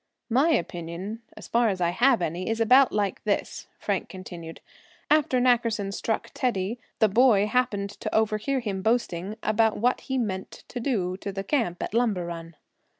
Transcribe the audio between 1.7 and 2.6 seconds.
I have any, is